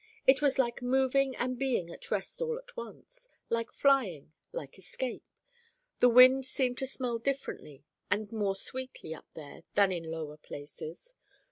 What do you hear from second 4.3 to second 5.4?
like escape.